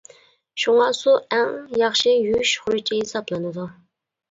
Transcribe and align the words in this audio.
شۇڭا، 0.61 0.87
سۇ 0.99 1.13
ئەڭ 1.37 1.53
ياخشى 1.83 2.15
«يۇيۇش 2.15 2.57
خۇرۇچى» 2.65 3.01
ھېسابلىنىدۇ. 3.05 3.71